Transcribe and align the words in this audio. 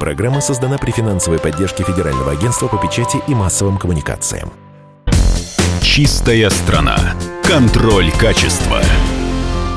Программа 0.00 0.40
создана 0.40 0.78
при 0.78 0.92
финансовой 0.92 1.38
поддержке 1.38 1.84
Федерального 1.84 2.32
агентства 2.32 2.68
по 2.68 2.78
печати 2.78 3.18
и 3.28 3.34
массовым 3.34 3.76
коммуникациям. 3.76 4.50
Чистая 5.82 6.48
страна. 6.48 6.96
Контроль 7.44 8.10
качества. 8.12 8.80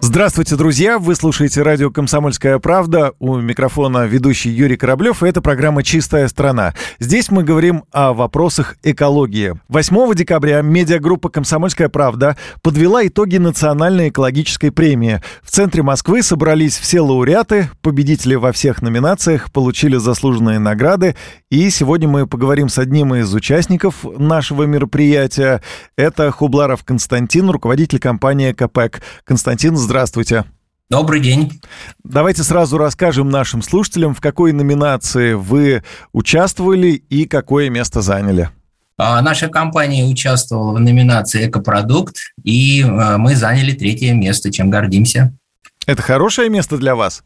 Здравствуйте, 0.06 0.58
друзья! 0.58 1.00
Вы 1.00 1.16
слушаете 1.16 1.62
радио 1.62 1.90
«Комсомольская 1.90 2.60
правда». 2.60 3.14
У 3.20 3.38
микрофона 3.38 4.06
ведущий 4.06 4.50
Юрий 4.50 4.76
Кораблев, 4.76 5.24
и 5.24 5.30
это 5.30 5.42
программа 5.42 5.82
«Чистая 5.82 6.28
страна». 6.28 6.74
Здесь 7.00 7.32
мы 7.32 7.46
говорим 7.46 7.86
о 7.94 8.12
вопросах 8.12 8.76
экологии. 8.84 9.54
8 9.70 10.14
декабря 10.14 10.62
медиагруппа 10.62 11.30
«Комсомольская 11.30 11.88
правда» 11.88 12.36
подвела 12.62 13.08
итоги 13.08 13.38
национальной 13.38 14.10
экологической 14.10 14.72
премии. 14.72 15.22
В 15.42 15.52
центре 15.52 15.84
Москвы 15.84 16.22
собрались 16.22 16.78
все 16.78 17.00
лауреаты, 17.00 17.70
победители 17.82 18.36
во 18.36 18.52
всех 18.52 18.82
номинациях, 18.82 19.54
получили 19.54 19.96
заслуженные 19.96 20.60
награды. 20.60 21.16
И 21.50 21.70
сегодня 21.70 22.10
мы 22.10 22.28
поговорим 22.28 22.68
с 22.68 22.78
одним 22.78 23.16
из 23.16 23.34
участников 23.34 24.04
нашего 24.04 24.64
мероприятия. 24.64 25.62
Это 25.96 26.30
Хубларов 26.32 26.84
Константин, 26.84 27.50
руководитель 27.50 28.00
компании 28.00 28.52
«КПЭК». 28.52 29.02
Константин, 29.24 29.78
здравствуйте. 29.78 29.93
Здравствуйте. 29.94 30.46
Добрый 30.90 31.20
день. 31.20 31.62
Давайте 32.04 32.42
сразу 32.42 32.80
расскажем 32.80 33.30
нашим 33.30 33.62
слушателям, 33.62 34.16
в 34.16 34.22
какой 34.22 34.52
номинации 34.52 35.34
вы 35.34 35.84
участвовали 36.14 36.94
и 36.94 37.26
какое 37.26 37.70
место 37.70 38.02
заняли. 38.02 38.50
А, 38.98 39.22
наша 39.22 39.50
компания 39.50 40.04
участвовала 40.04 40.76
в 40.76 40.80
номинации 40.80 41.48
«Экопродукт», 41.48 42.16
и 42.44 42.82
а, 42.82 43.20
мы 43.20 43.36
заняли 43.36 43.74
третье 43.74 44.16
место, 44.16 44.52
чем 44.52 44.72
гордимся. 44.72 45.38
Это 45.86 46.02
хорошее 46.02 46.50
место 46.50 46.80
для 46.80 46.96
вас? 46.96 47.24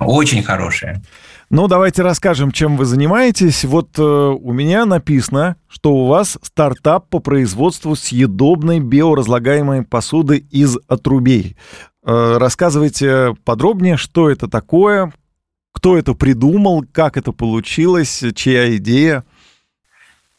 Очень 0.00 0.42
хорошее. 0.42 1.00
Ну, 1.50 1.66
давайте 1.66 2.02
расскажем, 2.02 2.52
чем 2.52 2.76
вы 2.76 2.84
занимаетесь. 2.84 3.64
Вот 3.64 3.98
э, 3.98 4.02
у 4.02 4.52
меня 4.52 4.84
написано, 4.84 5.56
что 5.66 5.94
у 5.94 6.06
вас 6.06 6.36
стартап 6.42 7.08
по 7.08 7.20
производству 7.20 7.96
съедобной 7.96 8.80
биоразлагаемой 8.80 9.82
посуды 9.82 10.38
из 10.50 10.76
отрубей. 10.88 11.56
Э, 12.08 12.38
рассказывайте 12.38 13.36
подробнее, 13.44 13.98
что 13.98 14.30
это 14.30 14.48
такое, 14.48 15.12
кто 15.72 15.98
это 15.98 16.14
придумал, 16.14 16.82
как 16.90 17.18
это 17.18 17.32
получилось, 17.32 18.24
чья 18.34 18.74
идея. 18.76 19.24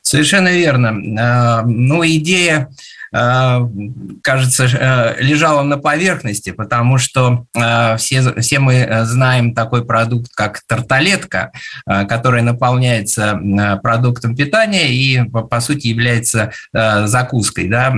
Совершенно 0.09 0.47
верно. 0.47 0.87
Э, 1.19 1.61
ну, 1.67 2.03
идея 2.03 2.67
Э, 3.11 3.61
кажется, 4.21 4.65
э, 4.65 5.21
лежала 5.21 5.63
на 5.63 5.77
поверхности, 5.77 6.51
потому 6.51 6.97
что 6.97 7.45
э, 7.55 7.97
все, 7.97 8.33
все 8.39 8.59
мы 8.59 8.87
знаем 9.03 9.55
такой 9.55 9.83
продукт, 9.83 10.31
как 10.35 10.61
тарталетка, 10.67 11.51
который 11.85 12.41
наполняется 12.41 13.39
продуктом 13.81 14.35
питания 14.35 14.89
и, 14.89 15.23
по 15.23 15.59
сути, 15.59 15.87
является 15.87 16.51
закуской. 16.73 17.67
Да? 17.67 17.93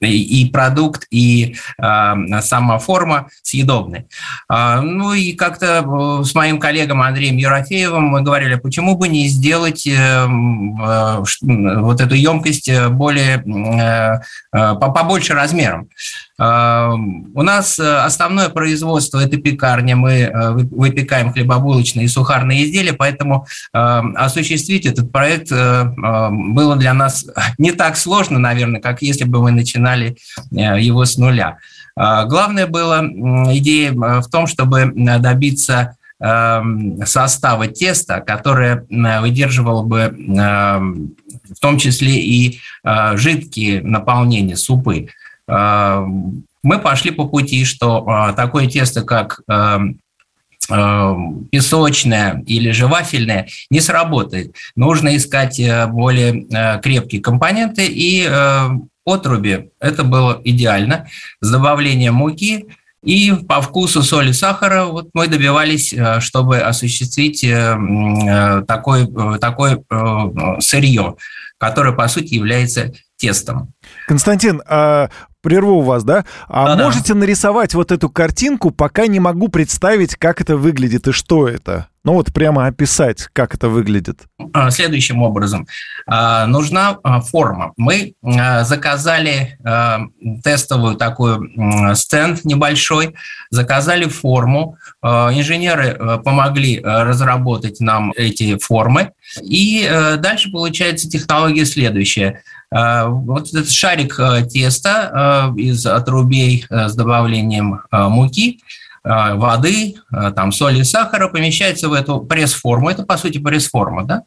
И 0.00 0.50
продукт, 0.52 1.06
и 1.10 1.56
сама 1.78 2.78
форма 2.78 3.28
съедобны. 3.42 4.06
Ну 4.48 5.12
и 5.12 5.32
как-то 5.32 6.22
с 6.24 6.34
моим 6.34 6.58
коллегом 6.58 7.02
Андреем 7.02 7.36
Ерофеевым 7.36 8.04
мы 8.04 8.22
говорили, 8.22 8.56
почему 8.56 8.96
бы 8.96 9.08
не 9.08 9.28
сделать 9.28 9.86
вот 11.42 12.00
эту 12.00 12.14
емкость 12.14 12.70
более 12.90 13.42
Э, 13.82 14.20
э, 14.52 14.74
побольше 14.74 15.34
размером. 15.34 15.88
Э, 16.38 16.90
у 16.92 17.42
нас 17.42 17.78
основное 17.78 18.48
производство– 18.48 19.18
это 19.24 19.36
пекарня. 19.36 19.96
Мы 19.96 20.30
выпекаем 20.70 21.32
хлебобулочные 21.32 22.06
и 22.06 22.08
сухарные 22.08 22.64
изделия, 22.64 22.92
поэтому 22.92 23.46
осуществить 23.72 24.86
этот 24.86 25.10
проект 25.12 25.50
было 25.50 26.76
для 26.76 26.94
нас 26.94 27.26
не 27.58 27.72
так 27.72 27.96
сложно, 27.96 28.38
наверное, 28.38 28.80
как 28.80 29.02
если 29.02 29.24
бы 29.24 29.42
мы 29.42 29.50
начинали 29.50 30.16
его 30.50 31.04
с 31.04 31.16
нуля. 31.16 31.58
Главное 31.96 32.66
было 32.66 33.04
идея 33.54 33.92
в 33.92 34.28
том, 34.30 34.46
чтобы 34.46 34.92
добиться 34.94 35.96
состава 37.04 37.66
теста, 37.66 38.20
которое 38.20 38.86
выдерживало 38.88 39.82
бы 39.82 40.14
в 41.52 41.60
том 41.60 41.78
числе 41.78 42.20
и 42.20 42.60
а, 42.82 43.16
жидкие 43.16 43.82
наполнения, 43.82 44.56
супы. 44.56 45.08
А, 45.48 46.04
мы 46.62 46.78
пошли 46.78 47.10
по 47.10 47.26
пути, 47.26 47.64
что 47.64 48.08
а, 48.08 48.32
такое 48.32 48.66
тесто, 48.66 49.02
как 49.02 49.40
песочное 51.50 52.40
или 52.46 52.70
же 52.70 52.86
вафельное 52.86 53.48
не 53.68 53.80
сработает. 53.80 54.54
Нужно 54.76 55.16
искать 55.16 55.58
э, 55.58 55.88
более 55.88 56.46
э, 56.46 56.80
крепкие 56.80 57.20
компоненты, 57.20 57.84
и 57.84 58.24
э, 58.24 58.68
отруби 59.04 59.70
это 59.80 60.04
было 60.04 60.40
идеально. 60.44 61.08
С 61.40 61.50
добавлением 61.50 62.14
муки 62.14 62.66
и 63.02 63.32
по 63.32 63.60
вкусу 63.60 64.02
соли, 64.02 64.32
сахара 64.32 64.84
вот 64.84 65.08
мы 65.12 65.28
добивались, 65.28 65.94
чтобы 66.20 66.58
осуществить 66.60 67.42
такое, 68.66 69.38
такое 69.38 69.82
сырье 70.60 71.16
которое, 71.58 71.92
по 71.92 72.08
сути, 72.08 72.34
является 72.34 72.90
тестом. 73.16 73.72
Константин, 74.08 74.62
а 74.66 75.10
прерву 75.42 75.82
вас, 75.82 76.04
да? 76.04 76.24
А 76.48 76.66
Да-да. 76.66 76.84
можете 76.84 77.14
нарисовать 77.14 77.74
вот 77.74 77.92
эту 77.92 78.08
картинку, 78.08 78.70
пока 78.70 79.06
не 79.06 79.20
могу 79.20 79.48
представить, 79.48 80.16
как 80.16 80.40
это 80.40 80.56
выглядит 80.56 81.08
и 81.08 81.12
что 81.12 81.48
это? 81.48 81.88
Ну 82.04 82.14
вот 82.14 82.32
прямо 82.32 82.66
описать, 82.66 83.28
как 83.32 83.54
это 83.54 83.68
выглядит. 83.68 84.22
А, 84.52 84.70
следующим 84.72 85.22
образом. 85.22 85.68
А, 86.06 86.46
нужна 86.46 86.98
а, 87.04 87.20
форма. 87.20 87.72
Мы 87.76 88.14
заказали 88.22 89.58
тестовую 90.42 90.96
такую 90.96 91.94
стенд 91.94 92.44
небольшой, 92.44 93.14
заказали 93.50 94.06
форму. 94.06 94.76
Инженеры 95.02 96.20
помогли 96.24 96.80
разработать 96.82 97.80
нам 97.80 98.12
эти 98.16 98.58
формы. 98.58 99.12
И 99.40 99.88
дальше 100.18 100.50
получается 100.50 101.08
технология 101.08 101.64
следующая. 101.64 102.42
Вот 102.70 103.48
этот 103.48 103.70
шарик 103.70 104.16
теста 104.50 105.10
из 105.56 105.86
отрубей 105.86 106.66
с 106.70 106.94
добавлением 106.94 107.82
муки– 107.90 108.60
Э, 109.04 109.34
воды, 109.34 109.96
э, 110.12 110.32
там, 110.34 110.52
соли, 110.52 110.82
сахара 110.82 111.28
помещается 111.28 111.88
в 111.88 111.92
эту 111.92 112.20
пресс-форму. 112.20 112.88
Это, 112.88 113.04
по 113.04 113.16
сути, 113.16 113.38
пресс-форма, 113.38 114.04
да, 114.04 114.22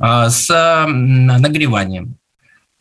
э, 0.00 0.28
с 0.30 0.48
нагреванием. 0.88 2.16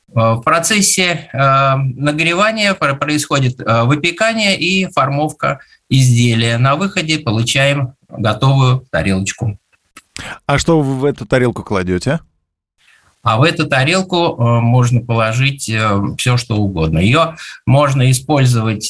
В 0.08 0.42
процессе 0.46 1.30
нагревания 1.34 2.74
происходит 2.74 3.58
выпекание 3.58 4.58
и 4.58 4.90
формовка 4.90 5.60
изделия. 5.90 6.58
На 6.58 6.78
выходе 6.78 7.20
получаем 7.20 7.96
готовую 8.08 8.86
тарелочку. 8.90 9.60
А 10.46 10.58
что 10.58 10.80
вы 10.80 10.96
в 10.96 11.04
эту 11.04 11.26
тарелку 11.26 11.64
кладете? 11.64 12.22
А 13.26 13.38
в 13.38 13.44
эту 13.44 13.68
тарелку 13.68 14.38
можно 14.38 15.02
положить 15.02 15.64
все, 16.18 16.38
что 16.38 16.56
угодно. 16.56 17.00
Ее 17.00 17.36
можно 17.66 18.10
использовать 18.10 18.90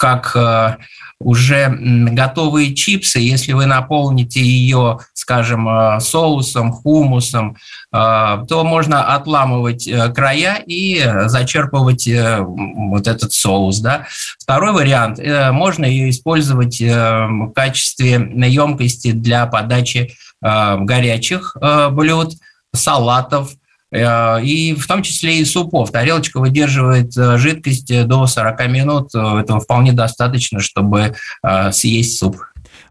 как 0.00 0.34
э, 0.34 0.76
уже 1.20 1.68
готовые 1.68 2.74
чипсы, 2.74 3.18
если 3.18 3.52
вы 3.52 3.66
наполните 3.66 4.40
ее, 4.40 5.00
скажем, 5.12 5.68
э, 5.68 6.00
соусом, 6.00 6.72
хумусом, 6.72 7.58
э, 7.92 8.44
то 8.48 8.64
можно 8.64 9.14
отламывать 9.14 9.86
края 10.14 10.62
и 10.66 11.04
зачерпывать 11.26 12.08
вот 12.40 13.06
этот 13.06 13.34
соус. 13.34 13.80
Да? 13.80 14.06
Второй 14.38 14.72
вариант, 14.72 15.20
можно 15.52 15.84
ее 15.84 16.08
использовать 16.08 16.80
в 16.80 17.52
качестве 17.54 18.12
емкости 18.48 19.12
для 19.12 19.44
подачи 19.44 20.16
горячих 20.40 21.56
блюд, 21.92 22.34
салатов, 22.74 23.50
Э, 23.92 24.40
и 24.42 24.74
в 24.74 24.86
том 24.86 25.02
числе 25.02 25.40
и 25.40 25.44
супов. 25.44 25.90
Тарелочка 25.90 26.38
выдерживает 26.40 27.16
э, 27.16 27.38
жидкость 27.38 28.06
до 28.06 28.26
40 28.26 28.68
минут. 28.68 29.14
Этого 29.14 29.60
вполне 29.60 29.92
достаточно, 29.92 30.60
чтобы 30.60 31.14
э, 31.42 31.72
съесть 31.72 32.18
суп. 32.18 32.36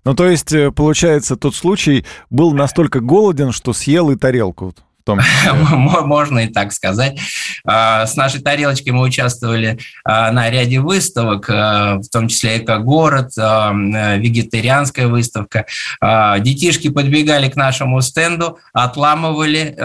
Ну, 0.06 0.13
то 0.13 0.27
есть, 0.27 0.53
получается, 0.75 1.35
тот 1.35 1.56
случай 1.56 2.06
был 2.29 2.53
настолько 2.53 3.00
голоден, 3.00 3.51
что 3.51 3.73
съел 3.73 4.09
и 4.12 4.15
тарелку 4.15 4.73
том 5.03 5.19
числе. 5.19 5.53
Можно 5.53 6.39
и 6.39 6.47
так 6.47 6.71
сказать. 6.71 7.19
А, 7.65 8.05
с 8.05 8.15
нашей 8.15 8.41
тарелочкой 8.41 8.93
мы 8.93 9.03
участвовали 9.03 9.77
а, 10.03 10.31
на 10.31 10.49
ряде 10.49 10.79
выставок, 10.79 11.49
а, 11.49 11.97
в 11.97 12.07
том 12.09 12.27
числе 12.27 12.59
«Эко-город», 12.59 13.31
вегетарианская 13.35 15.07
выставка. 15.07 15.65
Детишки 16.01 16.89
подбегали 16.89 17.49
к 17.49 17.55
нашему 17.55 18.01
стенду, 18.01 18.59
отламывали, 18.73 19.75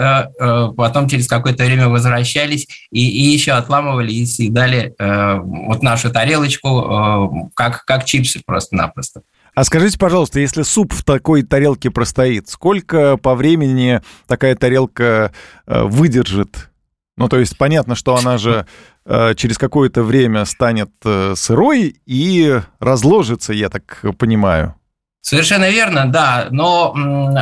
потом 0.75 1.07
через 1.07 1.27
какое-то 1.27 1.63
время 1.63 1.87
возвращались 1.87 2.67
и, 2.91 3.07
и 3.07 3.33
еще 3.33 3.53
отламывали 3.53 4.11
и 4.11 4.25
съедали 4.25 4.93
вот 4.97 5.83
нашу 5.83 6.11
тарелочку 6.11 7.51
как, 7.53 7.85
как 7.85 8.05
чипсы 8.05 8.41
просто-напросто. 8.45 9.21
А 9.55 9.63
скажите, 9.63 9.97
пожалуйста, 9.97 10.41
если 10.41 10.63
суп 10.63 10.93
в 10.93 11.05
такой 11.05 11.41
тарелке 11.41 11.89
простоит, 11.89 12.49
сколько 12.49 13.15
по 13.15 13.35
времени 13.35 14.01
такая 14.27 14.53
тарелка 14.55 15.31
э, 15.65 15.83
выдержит? 15.83 16.69
Ну, 17.15 17.29
то 17.29 17.39
есть 17.39 17.57
понятно, 17.57 17.95
что 17.95 18.17
она 18.17 18.37
же 18.37 18.67
э, 19.05 19.33
через 19.35 19.57
какое-то 19.57 20.03
время 20.03 20.43
станет 20.43 20.91
э, 21.05 21.35
сырой 21.37 21.95
и 22.05 22.59
разложится, 22.81 23.53
я 23.53 23.69
так 23.69 24.03
понимаю. 24.17 24.75
Совершенно 25.21 25.69
верно, 25.69 26.11
да, 26.11 26.47
но 26.51 26.93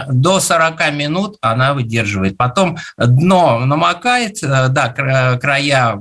до 0.08 0.40
40 0.40 0.94
минут 0.94 1.38
она 1.42 1.74
выдерживает. 1.74 2.38
Потом 2.38 2.78
дно 2.96 3.60
намокает, 3.66 4.38
да, 4.42 4.88
края 4.90 6.00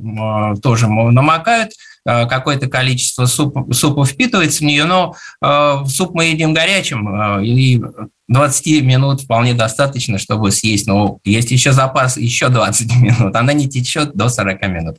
тоже 0.62 0.86
намокают, 0.88 1.72
какое-то 2.04 2.66
количество 2.68 3.26
супа, 3.26 3.72
супа 3.72 4.04
впитывается 4.04 4.60
в 4.60 4.66
нее, 4.66 4.84
но 4.84 5.14
э, 5.40 5.84
суп 5.86 6.14
мы 6.14 6.26
едим 6.26 6.52
горячим, 6.52 7.08
э, 7.08 7.44
и 7.44 7.82
20 8.28 8.82
минут 8.82 9.22
вполне 9.22 9.54
достаточно, 9.54 10.18
чтобы 10.18 10.50
съесть. 10.50 10.86
Но 10.86 11.18
есть 11.24 11.50
еще 11.50 11.72
запас, 11.72 12.16
еще 12.16 12.48
20 12.48 12.96
минут. 13.00 13.36
Она 13.36 13.52
не 13.52 13.68
течет 13.68 14.14
до 14.14 14.28
40 14.28 14.62
минут. 14.68 14.96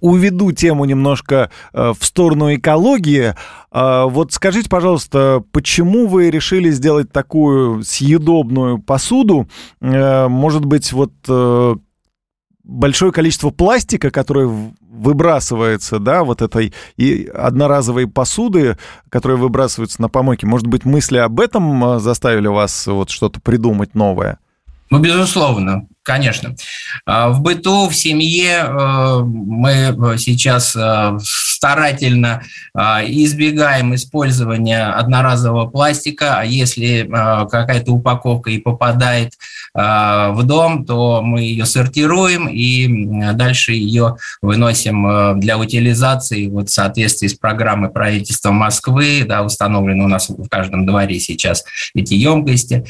Уведу 0.00 0.50
тему 0.50 0.84
немножко 0.86 1.48
в 1.72 1.98
сторону 2.00 2.52
экологии. 2.52 3.36
Вот 3.70 4.32
скажите, 4.32 4.68
пожалуйста, 4.68 5.44
почему 5.52 6.08
вы 6.08 6.30
решили 6.30 6.68
сделать 6.70 7.12
такую 7.12 7.84
съедобную 7.84 8.80
посуду? 8.80 9.48
Может 9.80 10.64
быть, 10.64 10.92
вот 10.92 11.12
большое 12.72 13.12
количество 13.12 13.50
пластика, 13.50 14.10
которое 14.10 14.72
выбрасывается, 14.80 15.98
да, 15.98 16.24
вот 16.24 16.42
этой 16.42 16.72
и 16.96 17.30
одноразовой 17.34 18.06
посуды, 18.06 18.78
которая 19.08 19.38
выбрасывается 19.38 20.00
на 20.00 20.08
помойке. 20.08 20.46
Может 20.46 20.66
быть, 20.66 20.84
мысли 20.84 21.18
об 21.18 21.40
этом 21.40 21.84
а, 21.84 21.98
заставили 21.98 22.48
вас 22.48 22.86
вот 22.86 23.10
что-то 23.10 23.40
придумать 23.40 23.94
новое? 23.94 24.38
Ну, 24.90 24.98
безусловно, 24.98 25.86
конечно. 26.02 26.54
А, 27.06 27.30
в 27.30 27.40
быту, 27.40 27.88
в 27.88 27.94
семье 27.94 28.66
э, 28.66 29.20
мы 29.24 30.18
сейчас 30.18 30.76
э, 30.76 31.18
старательно 31.62 32.42
а, 32.74 33.04
избегаем 33.04 33.94
использования 33.94 34.86
одноразового 34.86 35.66
пластика, 35.66 36.40
а 36.40 36.44
если 36.44 37.08
какая-то 37.08 37.92
упаковка 37.92 38.50
и 38.50 38.58
попадает 38.58 39.34
в 39.74 40.40
дом, 40.42 40.84
то 40.84 41.22
мы 41.22 41.42
ее 41.42 41.64
сортируем 41.64 42.48
и 42.48 43.32
дальше 43.32 43.72
ее 43.72 44.16
выносим 44.42 45.38
для 45.38 45.56
утилизации. 45.56 46.48
Вот 46.48 46.68
в 46.68 46.72
соответствии 46.72 47.28
с 47.28 47.34
программой 47.34 47.90
правительства 47.90 48.50
Москвы, 48.50 49.24
да, 49.26 49.42
установлены 49.42 50.04
у 50.04 50.08
нас 50.08 50.28
в 50.28 50.48
каждом 50.48 50.84
дворе 50.84 51.20
сейчас 51.20 51.64
эти 51.94 52.14
емкости. 52.14 52.84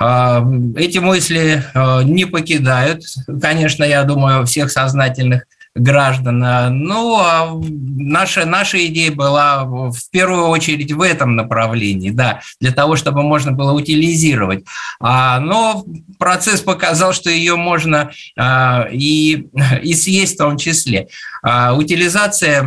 Эти 0.00 0.98
мысли 0.98 1.64
не 2.04 2.24
покидают, 2.24 3.02
конечно, 3.40 3.84
я 3.84 4.04
думаю, 4.04 4.46
всех 4.46 4.70
сознательных 4.70 5.44
граждан. 5.74 6.38
Ну, 6.84 7.16
а 7.18 7.50
наша, 7.96 8.44
наша 8.44 8.84
идея 8.86 9.12
была 9.12 9.64
в 9.64 9.96
первую 10.10 10.48
очередь 10.48 10.92
в 10.92 11.00
этом 11.00 11.36
направлении, 11.36 12.10
да, 12.10 12.40
для 12.60 12.72
того, 12.72 12.96
чтобы 12.96 13.22
можно 13.22 13.52
было 13.52 13.72
утилизировать. 13.72 14.64
А, 15.00 15.40
но 15.40 15.84
процесс 16.18 16.60
показал, 16.60 17.12
что 17.12 17.30
ее 17.30 17.56
можно 17.56 18.10
а, 18.38 18.88
и, 18.90 19.48
и 19.82 19.94
съесть 19.94 20.34
в 20.34 20.38
том 20.38 20.58
числе. 20.58 21.08
А, 21.42 21.74
утилизация 21.74 22.62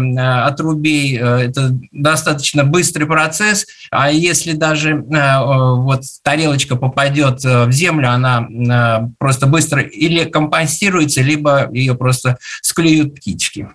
отрубей 0.45 1.18
э,– 1.18 1.22
это 1.48 1.72
достаточно 1.94 2.66
быстрый 2.66 3.06
процесс, 3.06 3.66
а 3.89 4.12
если 4.12 4.51
даже 4.51 4.92
э, 4.92 5.39
вот 5.39 6.01
тарелочка 6.24 6.75
попадет 6.75 7.45
э, 7.45 7.66
в 7.66 7.72
землю, 7.72 8.10
она 8.10 9.10
просто 9.18 9.48
быстро 9.48 9.81
или 9.81 10.25
компостируется, 10.25 11.22
либо 11.22 11.69
ее 11.72 11.95
просто 11.95 12.38
склеют 12.62 13.16
птички. 13.16 13.69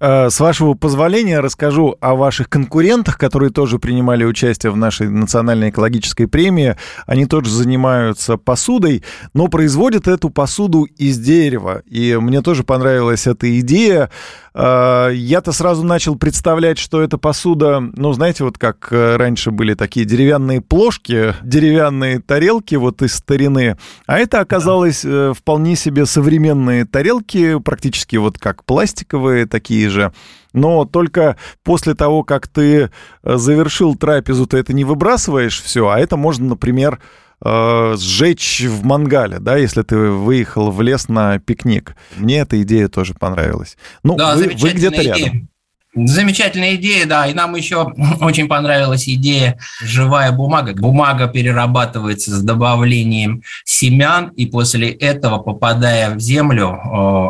Э, 0.00 0.28
с 0.30 0.40
вашего 0.40 0.74
позволения 0.74 1.40
расскажу 1.40 1.96
о 2.00 2.14
ваших 2.14 2.48
конкурентах, 2.48 3.18
которые 3.18 3.50
тоже 3.50 3.78
принимали 3.78 4.24
участие 4.24 4.72
в 4.72 4.76
нашей 4.76 5.08
национальной 5.08 5.70
экологической 5.70 6.26
премии. 6.26 6.76
Они 7.06 7.26
тоже 7.26 7.50
занимаются 7.50 8.36
посудой, 8.36 9.02
но 9.32 9.48
производят 9.48 10.08
эту 10.08 10.30
посуду 10.30 10.84
из 10.84 11.18
дерева. 11.18 11.82
И 11.86 12.16
мне 12.20 12.42
тоже 12.42 12.64
понравилась 12.64 13.26
эта 13.26 13.58
идея. 13.60 14.10
Э, 14.54 15.10
я-то 15.12 15.52
сразу 15.52 15.82
начал 15.84 16.16
представлять, 16.16 16.78
что 16.78 17.02
эта 17.02 17.18
посуда, 17.18 17.80
ну, 17.80 18.12
знаете, 18.12 18.44
вот 18.44 18.58
как 18.58 18.88
э, 18.90 19.16
раньше 19.16 19.50
были 19.50 19.74
такие 19.74 20.06
деревянные 20.06 20.60
плошки, 20.60 21.34
деревянные 21.42 22.20
тарелки 22.20 22.74
вот 22.76 23.02
из 23.02 23.14
старины, 23.14 23.76
а 24.06 24.18
это 24.18 24.40
оказалось 24.40 25.04
вполне 25.36 25.76
себе 25.76 26.06
современные 26.06 26.84
тарелки, 26.84 27.58
практически 27.58 28.16
вот 28.16 28.38
как 28.38 28.64
пластиковые, 28.64 29.46
такие 29.46 29.88
же. 29.88 30.12
Но 30.54 30.84
только 30.84 31.36
после 31.64 31.94
того, 31.94 32.22
как 32.22 32.46
ты 32.46 32.90
э, 33.22 33.36
завершил 33.36 33.96
трапезу, 33.96 34.46
ты 34.46 34.56
это 34.58 34.72
не 34.72 34.84
выбрасываешь 34.84 35.60
все, 35.60 35.88
а 35.88 35.98
это 35.98 36.16
можно, 36.16 36.46
например, 36.46 37.00
э, 37.44 37.96
сжечь 37.98 38.62
в 38.62 38.84
мангале, 38.84 39.38
да, 39.38 39.56
если 39.56 39.82
ты 39.82 39.96
выехал 39.96 40.70
в 40.70 40.80
лес 40.82 41.08
на 41.08 41.38
пикник. 41.38 41.96
Мне 42.16 42.38
эта 42.38 42.60
идея 42.62 42.88
тоже 42.88 43.14
понравилась. 43.14 43.76
Ну, 44.02 44.16
да, 44.16 44.34
вы, 44.34 44.54
вы 44.56 44.70
где-то 44.70 45.02
рядом. 45.02 45.48
Замечательная 45.96 46.74
идея, 46.74 47.06
да, 47.06 47.26
и 47.28 47.34
нам 47.34 47.54
еще 47.54 47.92
очень 48.20 48.48
понравилась 48.48 49.08
идея 49.08 49.58
живая 49.80 50.32
бумага. 50.32 50.74
Бумага 50.74 51.28
перерабатывается 51.28 52.32
с 52.32 52.42
добавлением 52.42 53.42
семян, 53.64 54.30
и 54.30 54.46
после 54.46 54.90
этого, 54.90 55.38
попадая 55.38 56.12
в 56.14 56.18
землю, 56.18 56.80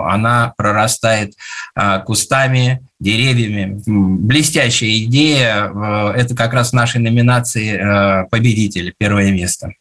она 0.06 0.54
прорастает 0.56 1.34
а, 1.74 1.98
кустами, 1.98 2.80
деревьями. 3.00 3.82
Блестящая 3.86 4.96
идея, 5.04 6.12
это 6.16 6.34
как 6.34 6.54
раз 6.54 6.70
в 6.70 6.72
нашей 6.74 7.00
номинации 7.02 7.74
э, 7.74 8.28
победитель, 8.30 8.94
первое 8.96 9.30
место. 9.30 9.72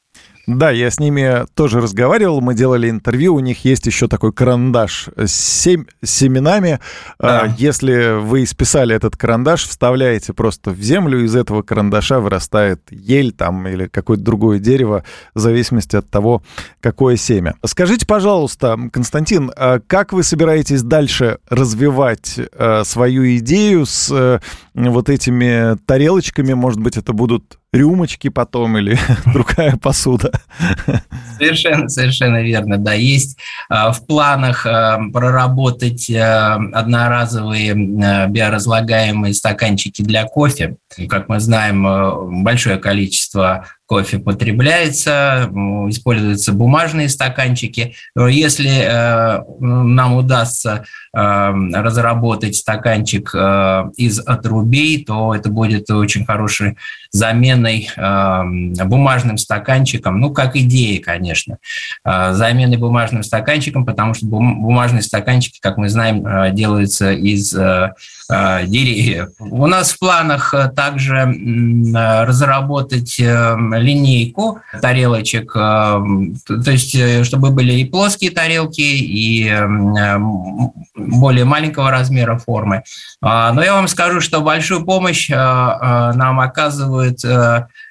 Да, 0.46 0.72
я 0.72 0.92
с 0.92 1.00
ними 1.00 1.46
тоже 1.56 1.80
разговаривал, 1.80 2.42
мы 2.42 2.54
делали 2.54 2.90
интервью, 2.90 3.36
у 3.36 3.40
них 3.40 3.64
есть 3.64 3.86
еще 3.86 4.10
такой 4.10 4.34
карандаш 4.34 5.08
с, 5.16 5.32
сем... 5.32 5.88
семенами. 6.04 6.80
А, 7.18 7.48
да. 7.48 7.56
Если 7.58 8.20
вы 8.20 8.44
исписали 8.44 8.94
этот 8.94 9.16
карандаш, 9.16 9.66
вставляете 9.66 10.34
просто 10.34 10.72
в 10.72 10.82
землю, 10.82 11.24
из 11.24 11.34
этого 11.34 11.62
карандаша 11.62 12.20
вырастает 12.20 12.82
ель 12.92 13.32
там 13.32 13.66
или 13.70 13.88
какое-то 13.88 14.24
другое 14.24 14.60
дерево, 14.60 15.06
в 15.34 15.40
зависимости 15.40 15.96
от 15.96 16.10
того, 16.10 16.44
какое 16.82 17.16
семя. 17.16 17.56
Скажите, 17.66 18.06
пожалуйста, 18.06 18.78
Константин, 18.92 19.50
а 19.56 19.80
как 19.80 20.12
вы 20.12 20.24
собираетесь 20.24 20.82
дальше 20.82 21.38
развивать 21.48 22.38
а, 22.54 22.84
свою 22.84 23.38
идею 23.38 23.86
с 23.86 24.12
э, 24.12 24.40
вот 24.74 25.10
этими 25.10 25.78
тарелочками? 25.86 26.54
Может 26.54 26.80
быть, 26.80 26.98
это 26.98 27.14
будут 27.14 27.60
рюмочки 27.72 28.30
потом 28.30 28.78
или 28.78 28.98
другая 29.34 29.78
посуда. 29.78 30.32
Совершенно, 31.38 31.90
совершенно 31.90 32.42
верно, 32.42 32.78
да. 32.78 32.94
Есть 32.94 33.38
а, 33.70 33.92
в 33.92 34.06
планах 34.06 34.66
а, 34.66 35.00
проработать 35.12 36.10
а, 36.12 36.56
одноразовые 36.74 37.74
биоразлагаемые 38.30 39.34
стаканчики 39.34 40.02
для 40.02 40.26
кофе. 40.26 40.78
Как 41.10 41.28
мы 41.30 41.40
знаем, 41.40 42.44
большое 42.44 42.78
количество 42.78 43.66
кофе 43.86 44.20
потребляется, 44.20 45.50
используются 45.90 46.54
бумажные 46.54 47.10
стаканчики. 47.10 47.96
Если 48.16 48.70
э, 48.70 49.44
нам 49.60 50.16
удастся 50.16 50.86
э, 51.14 51.20
разработать 51.20 52.56
стаканчик 52.56 53.32
э, 53.34 53.84
из 53.98 54.20
отрубей, 54.20 55.04
то 55.04 55.36
это 55.36 55.50
будет 55.50 55.90
очень 55.92 56.26
хорошей 56.26 56.78
заменой 57.12 57.90
бумажным 57.96 59.38
стаканчиком, 59.38 60.20
ну, 60.20 60.32
как 60.32 60.56
идея, 60.56 61.00
конечно, 61.00 61.60
заменой 62.04 62.78
бумажным 62.78 63.22
стаканчиком, 63.22 63.86
потому 63.86 64.16
что 64.16 64.26
бумажные 64.26 65.04
стаканчики, 65.04 65.60
как 65.62 65.78
мы 65.78 65.90
знаем, 65.90 66.56
делаются 66.56 67.12
из 67.12 67.52
деревьев. 67.52 69.30
У 69.40 69.68
нас 69.68 69.92
в 69.92 70.00
планах 70.00 70.56
также 70.76 71.36
разработать 71.94 73.20
линейку 73.84 74.62
тарелочек, 74.82 75.52
э, 75.56 75.60
то 75.60 76.72
есть 76.72 76.96
э, 76.96 77.24
чтобы 77.24 77.52
были 77.52 77.74
и 77.74 77.86
плоские 77.86 78.32
тарелки, 78.32 78.82
и 78.82 79.48
э, 79.48 80.18
более 80.96 81.46
маленького 81.46 81.92
размера 81.92 82.38
формы. 82.38 82.84
А, 83.22 83.52
но 83.54 83.64
я 83.64 83.74
вам 83.74 83.88
скажу, 83.88 84.22
что 84.22 84.42
большую 84.42 84.86
помощь 84.86 85.30
нам 85.30 86.40
оказывают 86.40 87.20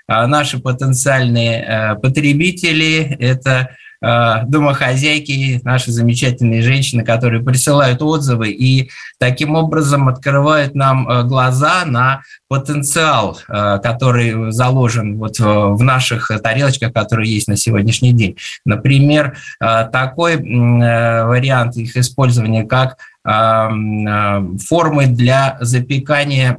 наши 0.09 0.59
потенциальные 0.59 1.99
потребители. 2.03 3.17
Это 3.19 3.71
домохозяйки, 4.03 5.61
наши 5.63 5.93
замечательные 5.93 6.63
женщины, 6.63 7.05
которые 7.05 7.43
присылают 7.43 8.03
отзывы 8.03 8.51
и 8.51 8.91
таким 9.19 9.55
образом 9.55 10.09
открывают 10.09 10.75
нам 10.75 11.27
глаза 11.29 11.85
на 11.87 12.23
потенциал, 12.49 13.39
который 13.47 14.51
заложен 14.51 15.17
вот 15.17 15.39
в 15.39 15.83
наших 15.83 16.31
тарелочках, 16.43 16.93
которые 16.93 17.33
есть 17.33 17.47
на 17.49 17.57
сегодняшний 17.57 18.13
день. 18.13 18.37
Например, 18.65 19.37
такой 19.61 20.37
вариант 20.37 21.77
их 21.77 21.97
использования, 21.97 22.65
как 22.65 22.99
формы 23.25 25.07
для 25.07 25.57
запекания 25.61 26.59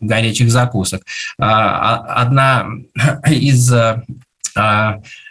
горячих 0.00 0.50
закусок. 0.50 1.02
Одна 1.38 2.66
из 3.28 3.72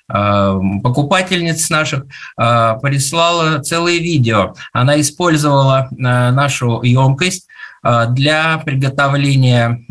покупательниц 0.07 1.69
наших 1.69 2.05
прислала 2.35 3.59
целое 3.59 3.97
видео. 3.97 4.53
Она 4.71 4.99
использовала 5.01 5.89
нашу 5.91 6.81
емкость 6.81 7.47
для 7.83 8.57
приготовления 8.59 9.81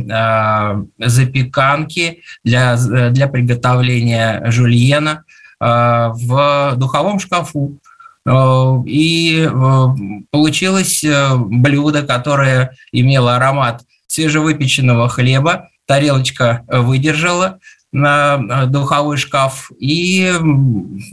запеканки, 0.99 2.23
для, 2.45 2.77
для 3.11 3.29
приготовления 3.29 4.43
жульена 4.51 5.25
в 5.61 6.75
духовом 6.77 7.19
шкафу. 7.19 7.79
Э, 8.27 8.83
и 8.87 9.49
э, 9.49 9.87
получилось 10.31 11.05
э, 11.05 11.37
блюдо, 11.37 12.03
которое 12.03 12.77
имело 12.91 13.37
аромат 13.37 13.83
свежевыпеченного 14.09 15.09
хлеба, 15.09 15.69
тарелочка 15.87 16.65
выдержала 16.69 17.61
на 17.97 18.67
духовой 18.67 19.17
шкаф, 19.17 19.71
и 19.79 20.33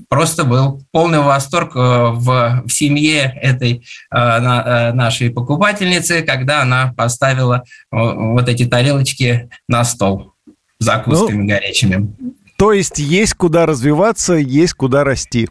просто 0.10 0.44
был 0.44 0.84
полный 0.92 1.20
восторг 1.20 1.76
в, 1.76 2.64
в 2.66 2.70
семье 2.70 3.34
этой 3.42 3.86
нашей 4.12 5.30
покупательницы, 5.30 6.22
когда 6.24 6.62
она 6.62 6.94
поставила 6.96 7.64
вот 7.92 8.50
эти 8.50 8.66
тарелочки 8.66 9.50
на 9.68 9.84
стол 9.86 10.34
закусками 10.80 11.44
ну, 11.44 11.48
горячими. 11.48 12.14
То 12.58 12.74
есть 12.74 13.00
есть 13.00 13.34
куда 13.36 13.66
развиваться, 13.66 14.34
есть 14.34 14.74
куда 14.74 15.04
расти. 15.04 15.50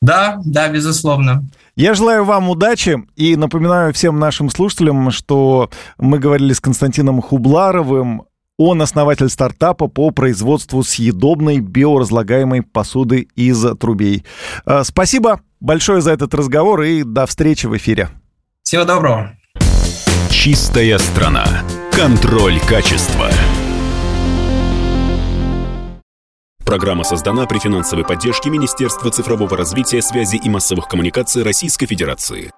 Да, 0.00 0.40
да, 0.44 0.68
безусловно. 0.68 1.44
Я 1.76 1.94
желаю 1.94 2.24
вам 2.24 2.48
удачи 2.48 3.02
и 3.16 3.36
напоминаю 3.36 3.92
всем 3.92 4.18
нашим 4.18 4.48
слушателям, 4.50 5.10
что 5.10 5.70
мы 5.98 6.18
говорили 6.18 6.52
с 6.52 6.60
Константином 6.60 7.20
Хубларовым, 7.20 8.22
он 8.62 8.82
основатель 8.82 9.30
стартапа 9.30 9.88
по 9.88 10.10
производству 10.10 10.82
съедобной 10.82 11.60
биоразлагаемой 11.60 12.60
посуды 12.60 13.26
из 13.34 13.64
трубей. 13.78 14.22
Э, 14.66 14.82
спасибо 14.84 15.40
большое 15.60 16.02
за 16.02 16.12
этот 16.12 16.34
разговор 16.34 16.82
и 16.82 17.02
до 17.02 17.24
встречи 17.24 17.64
в 17.64 17.74
эфире. 17.78 18.10
Всего 18.62 18.84
доброго. 18.84 19.34
Чистая 20.28 20.98
страна. 20.98 21.46
Контроль 21.90 22.60
качества. 22.60 23.30
Программа 26.66 27.02
создана 27.04 27.46
при 27.46 27.58
финансовой 27.58 28.04
поддержке 28.04 28.50
Министерства 28.50 29.10
цифрового 29.10 29.56
развития, 29.56 30.02
связи 30.02 30.36
и 30.36 30.50
массовых 30.50 30.86
коммуникаций 30.86 31.42
Российской 31.42 31.86
Федерации. 31.86 32.52